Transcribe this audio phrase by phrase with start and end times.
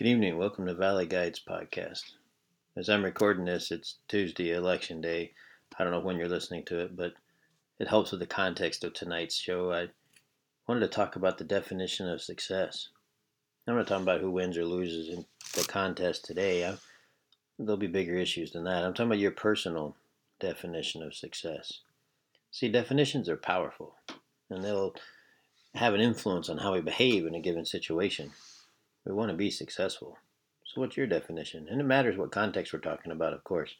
[0.00, 0.38] Good evening.
[0.38, 2.12] Welcome to Valley Guides podcast.
[2.74, 5.34] As I'm recording this, it's Tuesday, election day.
[5.78, 7.12] I don't know when you're listening to it, but
[7.78, 9.70] it helps with the context of tonight's show.
[9.74, 9.88] I
[10.66, 12.88] wanted to talk about the definition of success.
[13.68, 16.66] I'm not talking about who wins or loses in the contest today.
[16.66, 16.78] I,
[17.58, 18.82] there'll be bigger issues than that.
[18.82, 19.96] I'm talking about your personal
[20.40, 21.80] definition of success.
[22.50, 23.96] See, definitions are powerful,
[24.48, 24.94] and they'll
[25.74, 28.32] have an influence on how we behave in a given situation.
[29.10, 30.18] We want to be successful.
[30.64, 31.66] So, what's your definition?
[31.68, 33.74] And it matters what context we're talking about, of course.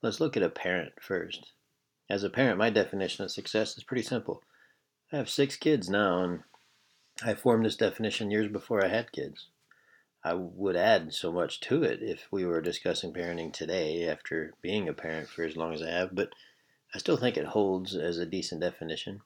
[0.00, 1.52] Let's look at a parent first.
[2.08, 4.42] As a parent, my definition of success is pretty simple.
[5.12, 6.42] I have six kids now, and
[7.22, 9.48] I formed this definition years before I had kids.
[10.24, 14.88] I would add so much to it if we were discussing parenting today after being
[14.88, 16.30] a parent for as long as I have, but
[16.94, 19.20] I still think it holds as a decent definition.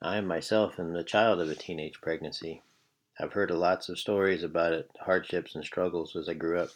[0.00, 2.62] I myself am the child of a teenage pregnancy.
[3.18, 6.70] I've heard lots of stories about it, hardships and struggles as I grew up.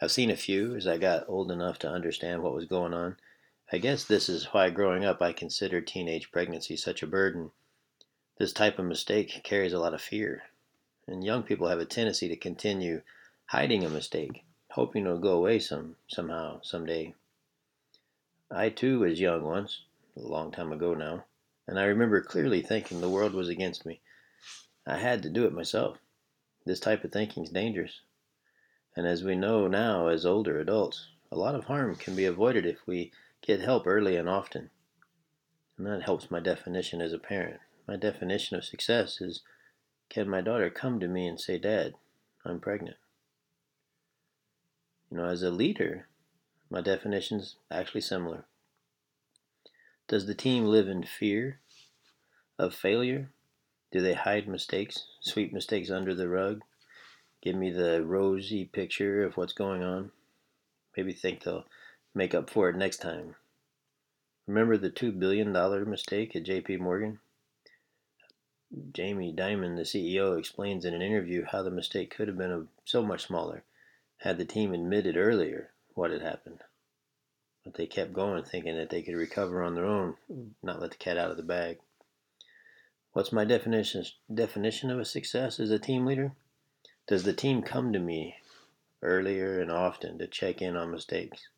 [0.00, 3.16] I've seen a few as I got old enough to understand what was going on.
[3.70, 7.52] I guess this is why growing up I considered teenage pregnancy such a burden.
[8.38, 10.42] This type of mistake carries a lot of fear,
[11.06, 13.02] and young people have a tendency to continue
[13.46, 17.14] hiding a mistake, hoping it'll go away some somehow someday.
[18.50, 19.82] I too was young once,
[20.16, 21.24] a long time ago now,
[21.68, 24.00] and I remember clearly thinking the world was against me.
[24.86, 25.98] I had to do it myself.
[26.64, 28.00] This type of thinking is dangerous.
[28.96, 32.66] And as we know now as older adults, a lot of harm can be avoided
[32.66, 34.70] if we get help early and often.
[35.78, 37.60] And that helps my definition as a parent.
[37.88, 39.42] My definition of success is
[40.08, 41.94] can my daughter come to me and say, Dad,
[42.44, 42.96] I'm pregnant?
[45.10, 46.06] You know, as a leader,
[46.70, 48.44] my definition's actually similar.
[50.08, 51.60] Does the team live in fear
[52.58, 53.30] of failure
[53.92, 56.62] do they hide mistakes, sweep mistakes under the rug,
[57.42, 60.10] give me the rosy picture of what's going on?
[60.96, 61.66] Maybe think they'll
[62.14, 63.36] make up for it next time.
[64.46, 65.52] Remember the $2 billion
[65.88, 67.20] mistake at JP Morgan?
[68.92, 73.02] Jamie Dimon, the CEO, explains in an interview how the mistake could have been so
[73.02, 73.64] much smaller
[74.18, 76.62] had the team admitted earlier what had happened.
[77.64, 80.16] But they kept going, thinking that they could recover on their own,
[80.62, 81.78] not let the cat out of the bag.
[83.14, 86.32] What's my definition definition of a success as a team leader?
[87.06, 88.36] Does the team come to me
[89.02, 91.48] earlier and often to check in on mistakes?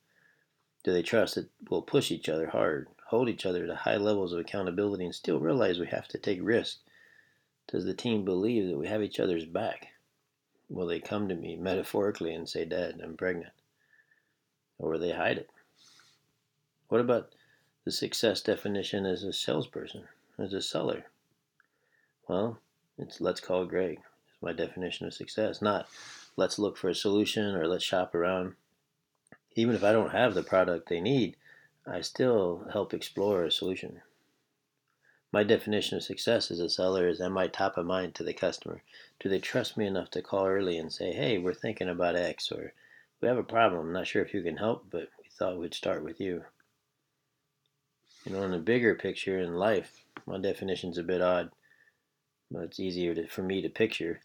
[0.82, 4.32] Do they trust that we'll push each other hard, hold each other to high levels
[4.32, 6.80] of accountability, and still realize we have to take risks?
[7.68, 9.92] Does the team believe that we have each other's back?
[10.68, 13.52] Will they come to me metaphorically and say, Dad, I'm pregnant?
[14.76, 15.50] Or will they hide it?
[16.88, 17.32] What about
[17.84, 21.06] the success definition as a salesperson, as a seller?
[22.28, 22.58] Well,
[22.98, 23.98] it's let's call Greg.
[24.28, 25.60] It's my definition of success.
[25.60, 25.88] Not
[26.36, 28.54] let's look for a solution or let's shop around.
[29.56, 31.36] Even if I don't have the product they need,
[31.86, 34.00] I still help explore a solution.
[35.32, 38.32] My definition of success as a seller is am I top of mind to the
[38.32, 38.82] customer?
[39.20, 42.50] Do they trust me enough to call early and say, hey, we're thinking about X
[42.52, 42.72] or
[43.20, 43.86] we have a problem.
[43.86, 46.44] I'm not sure if you can help, but we thought we'd start with you.
[48.24, 51.50] You know, in the bigger picture in life, my definition's a bit odd
[52.54, 54.20] but it's easier to, for me to picture.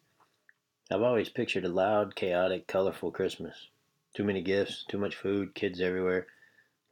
[0.91, 3.67] I've always pictured a loud, chaotic, colorful Christmas.
[4.13, 6.27] Too many gifts, too much food, kids everywhere,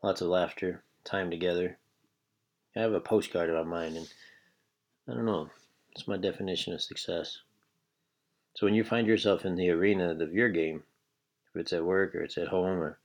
[0.01, 1.77] lots of laughter, time together.
[2.75, 4.07] I have a postcard in my mind, and
[5.07, 5.51] I don't know,
[5.91, 7.39] it's my definition of success.
[8.55, 10.83] So when you find yourself in the arena of your game,
[11.49, 12.97] if it's at work or it's at home or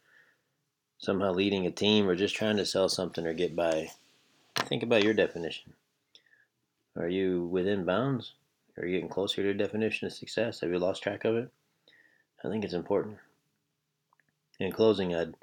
[0.96, 3.90] somehow leading a team or just trying to sell something or get by,
[4.56, 5.74] think about your definition.
[6.96, 8.34] Are you within bounds?
[8.76, 10.60] Are you getting closer to your definition of success?
[10.60, 11.50] Have you lost track of it?
[12.44, 13.18] I think it's important.
[14.58, 15.34] In closing, I'd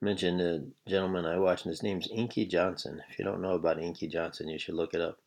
[0.00, 3.02] mention a gentleman I watched, and his name's Inky Johnson.
[3.10, 5.18] If you don't know about Inky Johnson, you should look it up.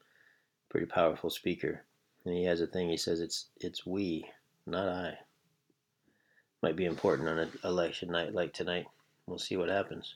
[0.70, 1.84] Pretty powerful speaker.
[2.24, 4.26] And he has a thing, he says it's it's we,
[4.66, 5.18] not I.
[6.62, 8.88] Might be important on an election night like tonight.
[9.28, 10.16] We'll see what happens.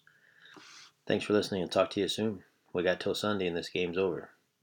[1.06, 2.44] Thanks for listening and talk to you soon.
[2.74, 4.30] We got till Sunday and this game's over.